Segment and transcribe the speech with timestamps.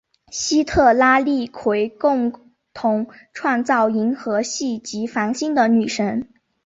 [0.31, 2.33] 西特拉利奎共
[2.73, 6.27] 同创造银河系及繁星的女神。